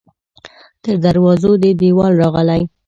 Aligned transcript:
تر 0.83 0.95
دروازو 1.05 1.51
دې 1.63 1.71
دیوال 1.81 2.11
راغلی 2.21 2.61